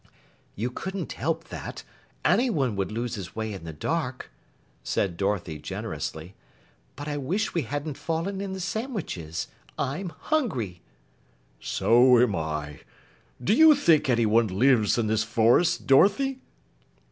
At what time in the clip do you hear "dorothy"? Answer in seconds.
5.15-5.59, 15.85-16.39